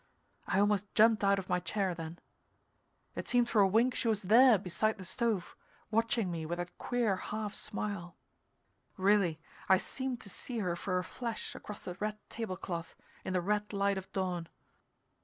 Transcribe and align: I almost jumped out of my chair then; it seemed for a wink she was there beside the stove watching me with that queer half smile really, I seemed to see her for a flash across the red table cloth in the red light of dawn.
I 0.47 0.59
almost 0.59 0.91
jumped 0.95 1.23
out 1.23 1.37
of 1.37 1.47
my 1.47 1.59
chair 1.59 1.93
then; 1.93 2.17
it 3.15 3.27
seemed 3.27 3.49
for 3.51 3.61
a 3.61 3.67
wink 3.67 3.93
she 3.93 4.07
was 4.07 4.23
there 4.23 4.57
beside 4.57 4.97
the 4.97 5.05
stove 5.05 5.55
watching 5.91 6.31
me 6.31 6.43
with 6.43 6.57
that 6.57 6.75
queer 6.79 7.17
half 7.17 7.53
smile 7.53 8.17
really, 8.97 9.39
I 9.69 9.77
seemed 9.77 10.19
to 10.21 10.29
see 10.31 10.57
her 10.57 10.75
for 10.75 10.97
a 10.97 11.03
flash 11.03 11.53
across 11.53 11.85
the 11.85 11.93
red 11.99 12.17
table 12.31 12.57
cloth 12.57 12.95
in 13.23 13.33
the 13.33 13.41
red 13.41 13.73
light 13.73 13.99
of 13.99 14.11
dawn. 14.11 14.49